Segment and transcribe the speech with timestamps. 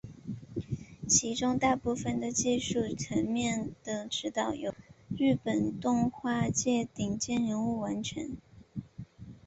[1.07, 4.73] 其中大部分的技术层面的指导由
[5.15, 8.35] 日本动画界顶尖人物完成。